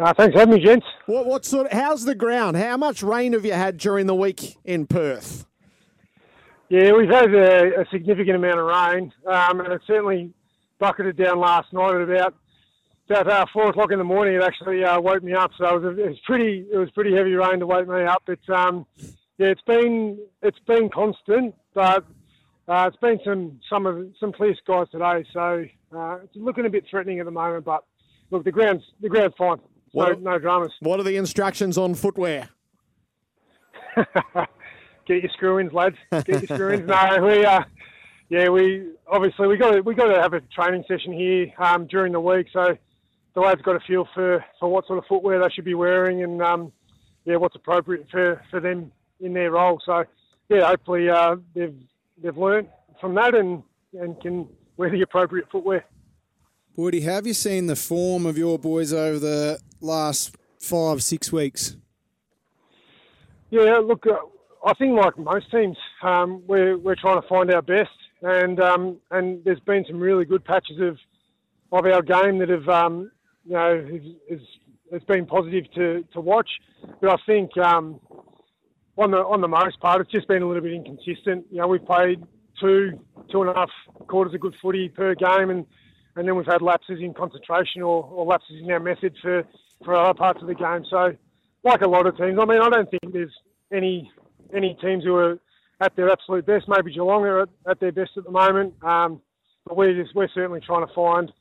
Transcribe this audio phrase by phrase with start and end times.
[0.00, 0.86] Uh, thanks for having me, gents.
[1.04, 1.66] What, what sort?
[1.66, 2.56] Of, how's the ground?
[2.56, 5.44] How much rain have you had during the week in Perth?
[6.70, 10.32] Yeah, we've had a, a significant amount of rain, um, and it certainly
[10.78, 12.34] bucketed down last night at about
[13.10, 14.36] about uh, four o'clock in the morning.
[14.36, 17.14] It actually uh, woke me up, so it was, it was pretty it was pretty
[17.14, 18.22] heavy rain to wake me up.
[18.24, 18.86] But um,
[19.36, 22.06] yeah, it's been it's been constant, but
[22.68, 26.70] uh, it's been some some of some clear skies today, so uh, it's looking a
[26.70, 27.66] bit threatening at the moment.
[27.66, 27.84] But
[28.30, 29.58] look, the ground's the ground's fine.
[29.94, 30.72] No, What- no dramas.
[30.80, 32.48] What are the instructions on footwear?
[35.06, 35.96] Get your screw-ins, lads.
[36.12, 36.86] Get your screw-ins.
[36.86, 37.60] no, we, uh,
[38.28, 41.86] yeah, we obviously we got to, we got to have a training session here um,
[41.88, 42.76] during the week, so
[43.34, 46.22] the lads got a feel for, for what sort of footwear they should be wearing
[46.22, 46.72] and um,
[47.24, 49.80] yeah, what's appropriate for, for them in their role.
[49.84, 50.04] So
[50.48, 51.74] yeah, hopefully uh, they've
[52.22, 52.68] they've learnt
[53.00, 53.62] from that and
[53.98, 54.46] and can
[54.76, 55.84] wear the appropriate footwear.
[56.76, 61.76] Woody, have you seen the form of your boys over the last five, six weeks?
[63.50, 64.16] Yeah, look, uh,
[64.64, 67.90] I think like most teams, um, we're we're trying to find our best,
[68.22, 70.98] and um, and there's been some really good patches of
[71.72, 73.10] of our game that have um,
[73.44, 74.00] you know
[74.92, 76.48] it's been positive to, to watch.
[77.00, 78.00] But I think um,
[78.96, 81.46] on the on the most part, it's just been a little bit inconsistent.
[81.50, 82.22] You know, we've played
[82.60, 83.70] two two and a half
[84.08, 85.66] quarters of good footy per game, and
[86.16, 89.44] and then we've had lapses in concentration or, or lapses in our method for
[89.84, 90.84] for other parts of the game.
[90.88, 91.14] So
[91.64, 92.38] like a lot of teams.
[92.40, 93.34] I mean, I don't think there's
[93.72, 94.10] any
[94.54, 95.38] any teams who are
[95.80, 96.68] at their absolute best.
[96.68, 99.20] Maybe Geelong are at, at their best at the moment, um,
[99.66, 101.32] but we're just we're certainly trying to find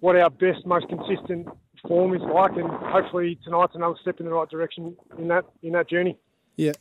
[0.00, 1.48] what our best, most consistent
[1.86, 5.72] form is like, and hopefully tonight's another step in the right direction in that in
[5.72, 6.16] that journey.
[6.56, 6.72] Yeah,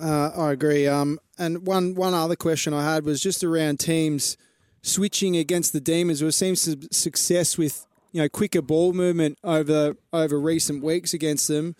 [0.00, 0.86] uh, I agree.
[0.86, 4.36] Um, and one one other question I had was just around teams
[4.82, 6.22] switching against the Demons.
[6.22, 11.48] We've seen some success with you know quicker ball movement over over recent weeks against
[11.48, 11.76] them.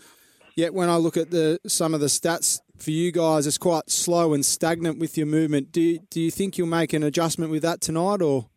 [0.56, 3.90] Yet when I look at the some of the stats for you guys, it's quite
[3.90, 5.72] slow and stagnant with your movement.
[5.72, 8.50] Do do you think you'll make an adjustment with that tonight, or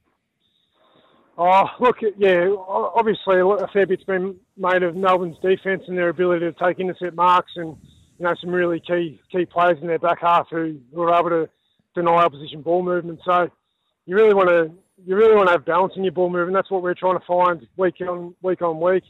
[1.35, 6.45] Oh, look, yeah, obviously a fair bit's been made of Melbourne's defence and their ability
[6.45, 7.75] to take intercept marks and,
[8.19, 11.49] you know, some really key key players in their back half who, are able to
[11.95, 13.19] deny opposition ball movement.
[13.25, 13.49] So
[14.05, 14.71] you really want to
[15.05, 16.53] you really want to have balance in your ball movement.
[16.53, 19.03] That's what we're trying to find week on week on week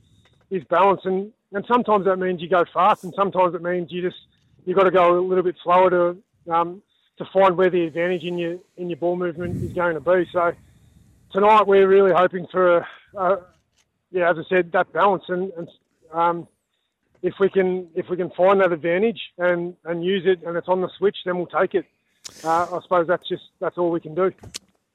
[0.49, 1.01] is balance.
[1.03, 4.17] And, and sometimes that means you go fast and sometimes it means you just
[4.65, 6.81] you've got to go a little bit slower to um,
[7.17, 10.27] to find where the advantage in your in your ball movement is going to be.
[10.31, 10.53] So
[11.31, 13.37] tonight we're really hoping for a, a
[14.11, 15.69] yeah, as I said, that balance and, and
[16.11, 16.47] um,
[17.21, 20.67] if we can if we can find that advantage and, and use it and it's
[20.67, 21.85] on the switch, then we'll take it.
[22.43, 24.31] Uh, I suppose that's just that's all we can do.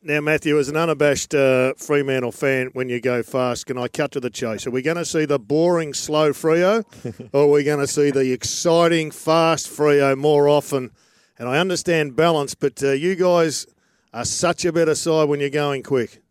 [0.01, 4.13] Now, Matthew, as an unabashed uh, Fremantle fan, when you go fast, can I cut
[4.13, 4.65] to the chase?
[4.65, 6.85] Are we going to see the boring, slow Freo,
[7.33, 10.93] or are we going to see the exciting, fast Freo more often?
[11.37, 13.67] And I understand balance, but uh, you guys
[14.15, 16.23] are such a better side when you're going quick.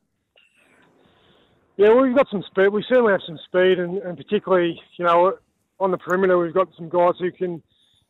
[1.75, 2.69] Yeah, well, we've got some speed.
[2.69, 5.39] We certainly have some speed, and, and particularly, you know,
[5.81, 7.61] on the perimeter, we've got some guys who can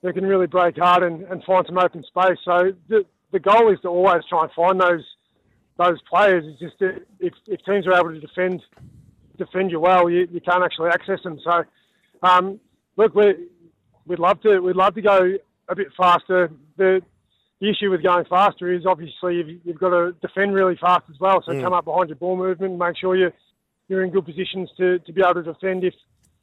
[0.03, 2.37] who can really break hard and, and find some open space.
[2.45, 5.03] So the the goal is to always try and find those
[5.77, 6.43] those players.
[6.47, 8.61] It's just that if, if teams are able to defend
[9.37, 11.39] defend you well, you, you can't actually access them.
[11.43, 11.63] So,
[12.27, 12.59] um,
[12.95, 13.47] look, we
[14.05, 15.33] we'd love to we'd love to go
[15.69, 16.51] a bit faster.
[16.77, 17.01] The
[17.59, 21.19] the issue with going faster is obviously you've, you've got to defend really fast as
[21.19, 21.41] well.
[21.45, 21.63] So Mm.
[21.63, 23.31] come up behind your ball movement and make sure you
[23.87, 25.93] you're in good positions to, to be able to defend if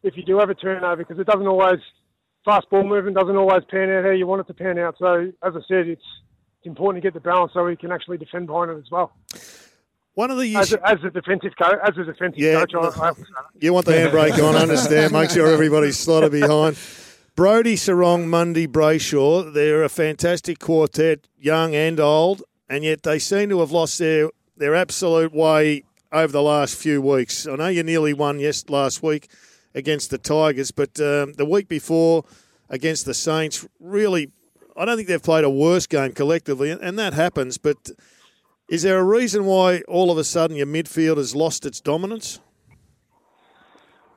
[0.03, 1.81] if you do have a turnover because it doesn't always
[2.45, 4.97] fast ball movement doesn't always pan out how you want it to pan out.
[4.99, 6.03] So as I said, it's
[6.65, 9.13] it's important to get the balance so we can actually defend behind it as well.
[10.15, 12.79] One of the As a, as a defensive coach, as a defensive Yeah, coach, I,
[12.79, 13.63] I have to say that.
[13.63, 16.79] You want the handbrake on, understand, make sure everybody's slotted behind.
[17.37, 23.51] Brodie, Serong, Mundy, Brayshaw, they're a fantastic quartet, young and old, and yet they seem
[23.51, 25.83] to have lost their their absolute way
[26.13, 27.47] over the last few weeks.
[27.47, 29.29] I know you nearly won yes last week
[29.75, 32.25] against the Tigers, but um, the week before
[32.71, 34.31] against the Saints, really,
[34.77, 37.59] I don't think they've played a worse game collectively, and that happens.
[37.59, 37.91] But
[38.69, 42.41] is there a reason why all of a sudden your midfield has lost its dominance?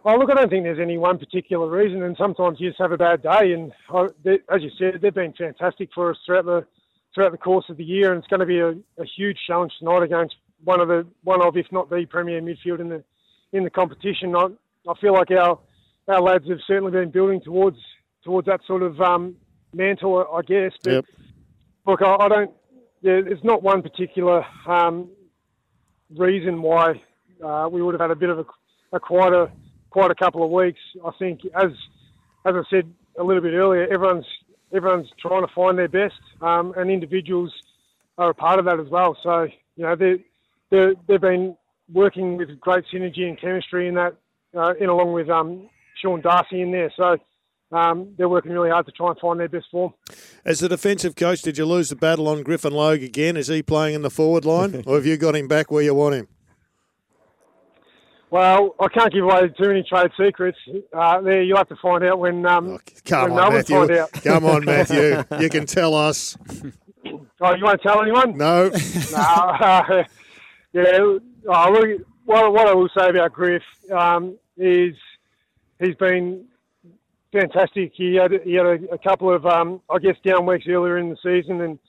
[0.03, 2.93] Well, look, I don't think there's any one particular reason, and sometimes you just have
[2.93, 3.51] a bad day.
[3.51, 6.65] And I, they, as you said, they've been fantastic for us throughout the
[7.13, 8.69] throughout the course of the year, and it's going to be a,
[9.01, 12.79] a huge challenge tonight against one of the one of, if not the premier midfield
[12.79, 13.03] in the
[13.51, 14.33] in the competition.
[14.35, 14.47] I,
[14.89, 15.59] I feel like our
[16.07, 17.77] our lads have certainly been building towards
[18.23, 19.35] towards that sort of um,
[19.73, 20.73] mantle, I guess.
[20.83, 21.05] But Yep.
[21.85, 22.51] look, I, I don't.
[23.03, 25.09] There, there's not one particular um,
[26.15, 27.01] reason why
[27.43, 28.57] uh, we would have had a bit of a, quite
[28.93, 29.51] a quieter
[29.89, 30.79] quite a couple of weeks.
[31.05, 31.71] I think, as
[32.45, 34.25] as I said a little bit earlier, everyone's
[34.73, 37.53] everyone's trying to find their best, um, and individuals
[38.17, 39.17] are a part of that as well.
[39.23, 39.43] So
[39.75, 40.23] you know they
[40.71, 41.55] they they've been
[41.91, 44.15] working with great synergy and chemistry in that,
[44.55, 45.69] uh, in along with um,
[46.01, 46.91] Sean Darcy in there.
[46.95, 47.17] So.
[47.71, 49.93] Um, they're working really hard to try and find their best form.
[50.45, 53.35] As the defensive coach, did you lose the battle on Griffin Logue again?
[53.35, 55.93] Is he playing in the forward line, or have you got him back where you
[55.93, 56.27] want him?
[58.29, 60.57] Well, I can't give away too many trade secrets.
[60.93, 62.45] Uh, there, you'll have to find out when.
[62.45, 64.01] Um, Come when on, Melbourne find Matthew.
[64.01, 64.11] out.
[64.23, 65.23] Come on, Matthew.
[65.39, 66.37] You can tell us.
[67.39, 68.35] Oh, you won't tell anyone?
[68.35, 68.69] No.
[68.69, 69.17] no.
[69.17, 70.03] uh,
[70.73, 70.97] yeah.
[71.47, 73.61] Oh, look, what, what I will say about Griff
[73.91, 74.95] um, is
[75.79, 76.45] he's been
[77.31, 77.93] fantastic.
[77.95, 81.09] He had he had a, a couple of um, I guess down weeks earlier in
[81.09, 81.79] the season, and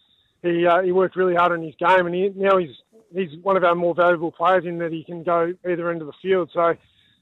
[0.43, 2.76] he uh, he worked really hard on his game, and he, now he's
[3.14, 6.06] he's one of our more valuable players in that he can go either end of
[6.06, 6.50] the field.
[6.52, 6.75] So.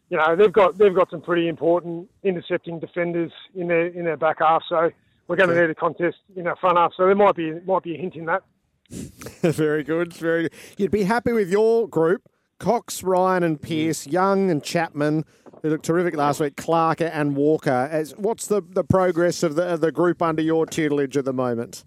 [0.09, 4.17] You know they've got they've got some pretty important intercepting defenders in their in their
[4.17, 4.63] back half.
[4.69, 4.93] So
[5.27, 6.93] we're going to need a contest in our front half.
[6.97, 8.43] So there might be might be a hint in that.
[8.91, 10.13] very good.
[10.13, 10.45] Very.
[10.45, 10.53] Good.
[10.79, 12.23] You'd be happy with your group:
[12.59, 15.25] Cox, Ryan, and Pearce, Young and Chapman,
[15.63, 16.57] who looked terrific last week.
[16.57, 17.89] Clark and Walker.
[17.91, 21.33] As what's the, the progress of the of the group under your tutelage at the
[21.33, 21.85] moment?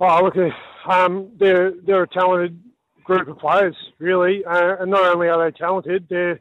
[0.00, 2.60] Oh, look, uh, um, they're they're a talented
[3.04, 6.34] group of players, really, uh, and not only are they talented, they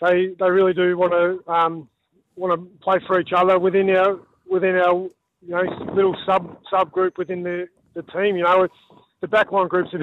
[0.00, 1.88] they they really do want to um,
[2.36, 4.18] want to play for each other within our
[4.48, 5.08] within our
[5.42, 5.62] you know
[5.94, 8.36] little sub subgroup within the, the team.
[8.36, 8.74] You know, it's
[9.20, 10.00] the backline groups of,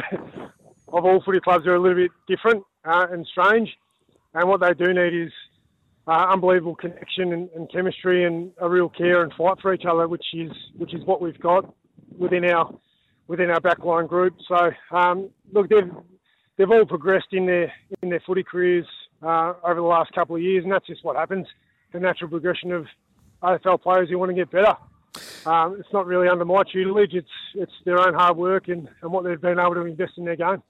[0.88, 3.70] of all footy clubs are a little bit different uh, and strange,
[4.34, 5.32] and what they do need is
[6.08, 10.08] uh, unbelievable connection and, and chemistry and a real care and fight for each other,
[10.08, 11.74] which is which is what we've got
[12.18, 12.72] within our
[13.28, 14.36] within our backline group.
[14.48, 15.92] So um, look, they've
[16.58, 17.72] they've all progressed in their
[18.02, 18.86] in their footy careers
[19.24, 21.48] uh, over the last couple of years, and that's just what happens.
[21.92, 22.86] The natural progression of
[23.42, 24.76] AFL players who want to get better.
[25.46, 27.14] Um, it's not really under my tutelage.
[27.14, 30.26] It's it's their own hard work and, and what they've been able to invest in
[30.26, 30.62] their game.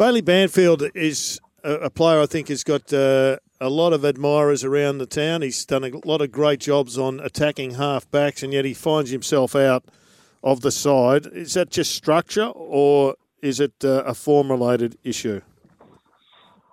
[0.00, 4.96] Bailey Banfield is a, player I think has got uh, a lot of admirers around
[4.96, 5.42] the town.
[5.42, 9.10] He's done a lot of great jobs on attacking half backs, and yet he finds
[9.10, 9.84] himself out
[10.42, 11.26] of the side.
[11.26, 15.42] Is that just structure, or is it uh, a form related issue?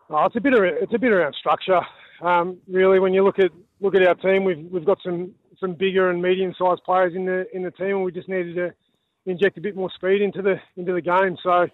[0.10, 1.82] Oh, it's a bit of, it's a bit around structure.
[2.22, 3.52] Um, really, when you look at
[3.82, 7.26] look at our team, we've we've got some some bigger and medium sized players in
[7.26, 8.74] the in the team, and we just needed to
[9.26, 11.36] inject a bit more speed into the into the game.
[11.44, 11.68] So,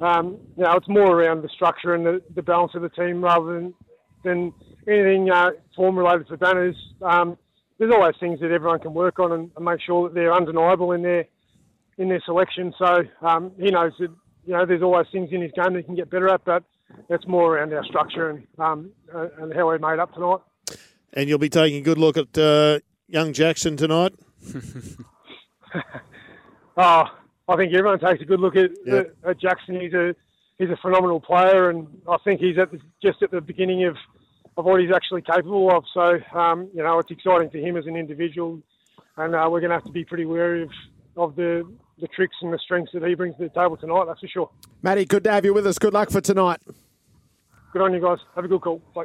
[0.00, 3.22] um, you know, it's more around the structure and the, the balance of the team
[3.22, 3.74] rather than
[4.24, 4.52] than
[4.88, 6.76] anything uh, form related for banners.
[7.02, 7.36] Um,
[7.78, 10.92] there's always things that everyone can work on and, and make sure that they're undeniable
[10.92, 11.26] in their
[11.98, 12.72] in their selection.
[12.78, 14.10] So um, he knows that
[14.46, 16.64] you know there's always things in his game that he can get better at, but
[17.08, 20.40] it's more around our structure and um, uh, and how we're made up tonight.
[21.12, 24.14] And you'll be taking a good look at uh, young Jackson tonight.
[26.76, 27.04] Oh,
[27.48, 29.16] I think everyone takes a good look at, Yep.
[29.26, 29.80] at Jackson.
[29.80, 30.14] He's a
[30.58, 33.96] he's a phenomenal player, and I think he's at the, just at the beginning of,
[34.56, 35.84] of what he's actually capable of.
[35.92, 38.60] So um, you know, it's exciting for him as an individual,
[39.16, 40.70] and uh, we're going to have to be pretty wary of
[41.16, 41.70] of the
[42.00, 44.04] the tricks and the strengths that he brings to the table tonight.
[44.06, 44.50] That's for sure.
[44.82, 45.78] Matty, good to have you with us.
[45.78, 46.60] Good luck for tonight.
[47.72, 48.18] Good on you guys.
[48.34, 48.80] Have a good call.
[48.94, 49.04] Bye.